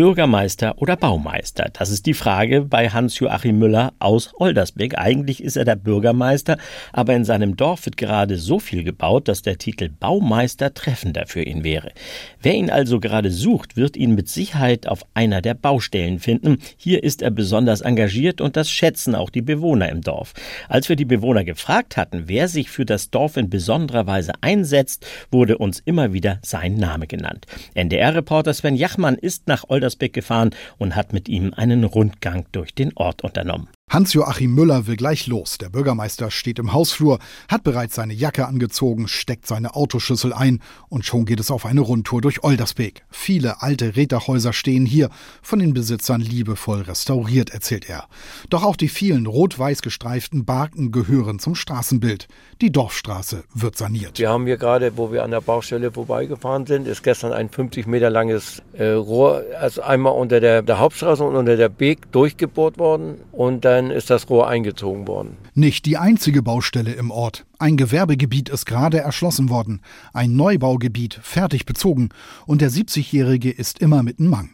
[0.00, 1.68] Bürgermeister oder Baumeister?
[1.74, 4.96] Das ist die Frage bei Hans-Joachim Müller aus Oldersbeck.
[4.96, 6.56] Eigentlich ist er der Bürgermeister,
[6.94, 11.42] aber in seinem Dorf wird gerade so viel gebaut, dass der Titel Baumeister treffender für
[11.42, 11.92] ihn wäre.
[12.40, 16.56] Wer ihn also gerade sucht, wird ihn mit Sicherheit auf einer der Baustellen finden.
[16.78, 20.32] Hier ist er besonders engagiert und das schätzen auch die Bewohner im Dorf.
[20.70, 25.06] Als wir die Bewohner gefragt hatten, wer sich für das Dorf in besonderer Weise einsetzt,
[25.30, 27.44] wurde uns immer wieder sein Name genannt.
[27.74, 32.74] NDR-Reporter Sven Jachmann ist nach Oldersbeck Elversbeck gefahren und hat mit ihm einen Rundgang durch
[32.74, 33.68] den Ort unternommen.
[33.90, 35.58] Hans-Joachim Müller will gleich los.
[35.58, 41.04] Der Bürgermeister steht im Hausflur, hat bereits seine Jacke angezogen, steckt seine Autoschüssel ein und
[41.04, 43.02] schon geht es auf eine Rundtour durch Oldersbeek.
[43.10, 45.10] Viele alte Räderhäuser stehen hier,
[45.42, 48.06] von den Besitzern liebevoll restauriert, erzählt er.
[48.48, 52.28] Doch auch die vielen rot-weiß gestreiften Barken gehören zum Straßenbild.
[52.60, 54.20] Die Dorfstraße wird saniert.
[54.20, 57.88] Wir haben hier gerade, wo wir an der Baustelle vorbeigefahren sind, ist gestern ein 50
[57.88, 62.78] Meter langes äh, Rohr, also einmal unter der, der Hauptstraße und unter der Beek durchgebohrt
[62.78, 65.38] worden und dann dann ist das Rohr eingezogen worden.
[65.54, 67.46] Nicht die einzige Baustelle im Ort.
[67.58, 69.80] Ein Gewerbegebiet ist gerade erschlossen worden,
[70.12, 72.10] ein Neubaugebiet fertig bezogen
[72.44, 74.50] und der 70-Jährige ist immer mitten Mang.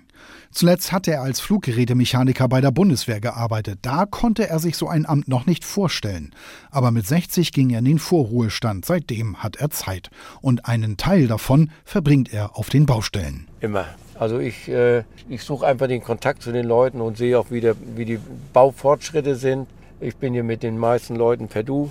[0.52, 3.80] Zuletzt hatte er als Fluggerätemechaniker bei der Bundeswehr gearbeitet.
[3.82, 6.32] Da konnte er sich so ein Amt noch nicht vorstellen.
[6.70, 8.86] Aber mit 60 ging er in den Vorruhestand.
[8.86, 10.08] Seitdem hat er Zeit.
[10.40, 13.48] Und einen Teil davon verbringt er auf den Baustellen.
[13.60, 13.86] Immer.
[14.18, 17.60] Also ich, äh, ich suche einfach den Kontakt zu den Leuten und sehe auch, wie,
[17.60, 18.18] der, wie die
[18.52, 19.68] Baufortschritte sind.
[20.00, 21.90] Ich bin hier mit den meisten Leuten per Du.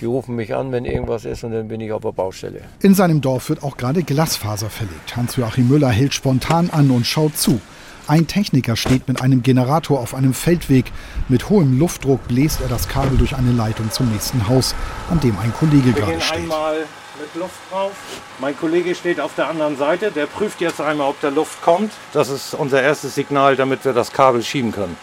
[0.00, 2.62] Die rufen mich an, wenn irgendwas ist und dann bin ich auf der Baustelle.
[2.80, 5.16] In seinem Dorf wird auch gerade Glasfaser verlegt.
[5.16, 7.60] Hans-Joachim Müller hält spontan an und schaut zu.
[8.06, 10.92] Ein Techniker steht mit einem Generator auf einem Feldweg.
[11.28, 14.74] Mit hohem Luftdruck bläst er das Kabel durch eine Leitung zum nächsten Haus,
[15.10, 16.40] an dem ein Kollege gerade steht.
[16.40, 16.84] Einmal
[17.18, 17.92] mit Luft drauf.
[18.40, 20.10] Mein Kollege steht auf der anderen Seite.
[20.10, 21.92] Der prüft jetzt einmal, ob der Luft kommt.
[22.12, 24.96] Das ist unser erstes Signal, damit wir das Kabel schieben können.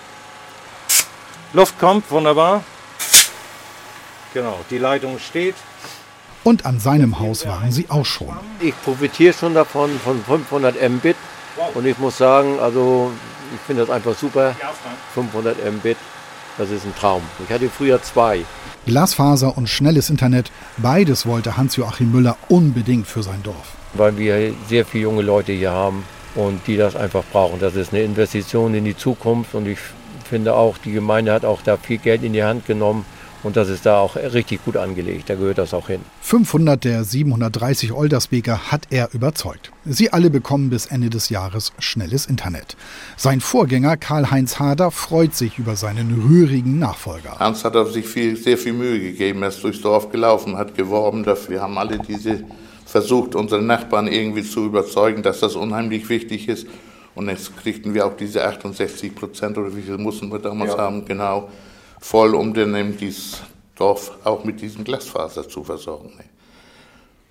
[1.53, 2.63] Luft kommt, wunderbar.
[4.35, 5.55] Genau, die Leitung steht.
[6.43, 8.35] Und an seinem Haus waren sie auch schon.
[8.59, 11.15] Ich profitiere schon davon, von 500 Mbit.
[11.73, 13.11] Und ich muss sagen, also
[13.53, 14.55] ich finde das einfach super.
[15.13, 15.97] 500 Mbit,
[16.57, 17.21] das ist ein Traum.
[17.45, 18.45] Ich hatte früher zwei.
[18.85, 23.75] Glasfaser und schnelles Internet, beides wollte Hans-Joachim Müller unbedingt für sein Dorf.
[23.93, 26.03] Weil wir sehr viele junge Leute hier haben
[26.35, 27.59] und die das einfach brauchen.
[27.59, 29.79] Das ist eine Investition in die Zukunft und ich
[30.27, 33.05] finde auch, die Gemeinde hat auch da viel Geld in die Hand genommen
[33.43, 35.29] und das ist da auch richtig gut angelegt.
[35.29, 36.01] Da gehört das auch hin.
[36.21, 39.71] 500 der 730 Oldersbeker hat er überzeugt.
[39.85, 42.75] Sie alle bekommen bis Ende des Jahres schnelles Internet.
[43.17, 47.39] Sein Vorgänger Karl-Heinz Hader freut sich über seinen rührigen Nachfolger.
[47.39, 49.41] Hans hat auf sich viel, sehr viel Mühe gegeben.
[49.41, 51.55] Er ist durchs Dorf gelaufen, hat geworben dafür.
[51.55, 52.43] Wir haben alle diese
[52.85, 56.67] versucht, unsere Nachbarn irgendwie zu überzeugen, dass das unheimlich wichtig ist.
[57.15, 60.77] Und jetzt kriegten wir auch diese 68 Prozent oder wie viel mussten wir damals ja.
[60.77, 61.49] haben, genau
[62.01, 63.41] voll, um dann eben dieses
[63.75, 66.13] Dorf auch mit diesem Glasfaser zu versorgen.
[66.17, 66.25] Ne?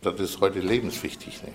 [0.02, 1.42] Das ist heute lebenswichtig.
[1.42, 1.52] Ne?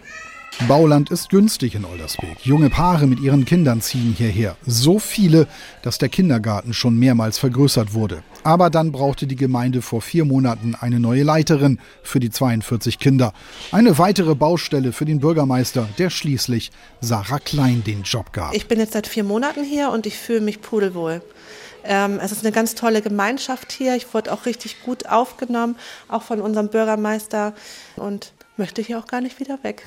[0.67, 2.45] Bauland ist günstig in Oldersbeek.
[2.45, 4.55] Junge Paare mit ihren Kindern ziehen hierher.
[4.65, 5.47] So viele,
[5.81, 8.23] dass der Kindergarten schon mehrmals vergrößert wurde.
[8.43, 13.33] Aber dann brauchte die Gemeinde vor vier Monaten eine neue Leiterin für die 42 Kinder.
[13.71, 16.71] Eine weitere Baustelle für den Bürgermeister, der schließlich
[17.01, 18.55] Sarah Klein den Job gab.
[18.55, 21.21] Ich bin jetzt seit vier Monaten hier und ich fühle mich pudelwohl.
[21.85, 23.95] Ähm, es ist eine ganz tolle Gemeinschaft hier.
[23.95, 25.75] Ich wurde auch richtig gut aufgenommen,
[26.07, 27.53] auch von unserem Bürgermeister.
[27.95, 29.83] Und möchte hier auch gar nicht wieder weg.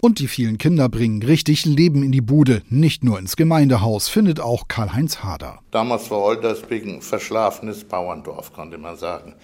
[0.00, 4.40] Und die vielen Kinder bringen richtig Leben in die Bude, nicht nur ins Gemeindehaus, findet
[4.40, 5.60] auch Karl-Heinz Hader.
[5.70, 9.34] Damals war Oldersbeek ein verschlafenes Bauerndorf, konnte man sagen.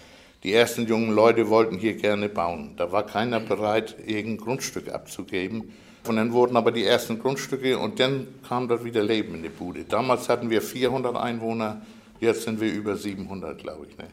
[0.44, 2.74] Die ersten jungen Leute wollten hier gerne bauen.
[2.76, 5.72] Da war keiner bereit, irgendein Grundstück abzugeben.
[6.06, 9.48] Und dann wurden aber die ersten Grundstücke und dann kam dort wieder Leben in die
[9.48, 9.84] Bude.
[9.84, 11.82] Damals hatten wir 400 Einwohner,
[12.20, 13.98] jetzt sind wir über 700, glaube ich.
[13.98, 14.04] Ne?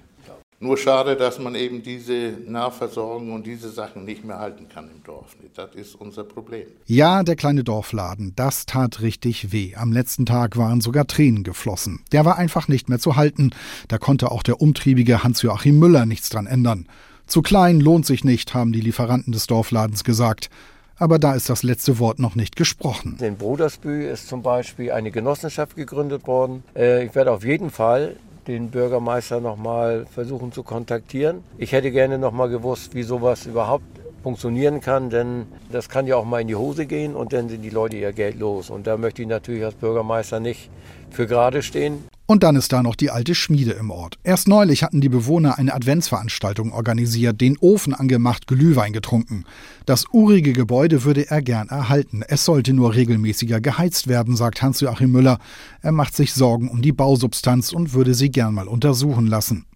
[0.59, 5.03] Nur schade, dass man eben diese Nahversorgung und diese Sachen nicht mehr halten kann im
[5.03, 5.35] Dorf.
[5.41, 5.49] Ne?
[5.53, 6.67] Das ist unser Problem.
[6.85, 9.75] Ja, der kleine Dorfladen, das tat richtig weh.
[9.75, 11.99] Am letzten Tag waren sogar Tränen geflossen.
[12.13, 13.51] Der war einfach nicht mehr zu halten.
[13.89, 16.87] Da konnte auch der umtriebige Hans-Joachim Müller nichts dran ändern.
[17.27, 20.49] Zu klein lohnt sich nicht, haben die Lieferanten des Dorfladens gesagt
[20.97, 23.17] aber da ist das letzte Wort noch nicht gesprochen.
[23.21, 26.63] In Brudersbü ist zum Beispiel eine Genossenschaft gegründet worden.
[26.75, 28.15] Äh, ich werde auf jeden Fall
[28.47, 31.43] den Bürgermeister noch mal versuchen zu kontaktieren.
[31.57, 33.85] Ich hätte gerne noch mal gewusst, wie sowas überhaupt
[34.21, 37.61] funktionieren kann, denn das kann ja auch mal in die Hose gehen und dann sind
[37.61, 38.69] die Leute ihr Geld los.
[38.69, 40.69] Und da möchte ich natürlich als Bürgermeister nicht
[41.11, 42.03] für gerade stehen.
[42.27, 44.17] Und dann ist da noch die alte Schmiede im Ort.
[44.23, 49.45] Erst neulich hatten die Bewohner eine Adventsveranstaltung organisiert, den Ofen angemacht, Glühwein getrunken.
[49.85, 52.23] Das urige Gebäude würde er gern erhalten.
[52.27, 55.37] Es sollte nur regelmäßiger geheizt werden, sagt Hans-Joachim Müller.
[55.81, 59.67] Er macht sich Sorgen um die Bausubstanz und würde sie gern mal untersuchen lassen.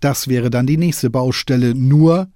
[0.00, 2.28] Das wäre dann die nächste Baustelle, nur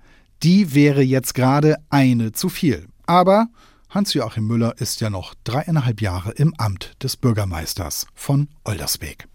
[0.42, 2.86] die wäre jetzt gerade eine zu viel.
[3.04, 3.48] Aber
[3.90, 9.28] Hans-Joachim Müller ist ja noch dreieinhalb Jahre im Amt des Bürgermeisters von Oldersbeek.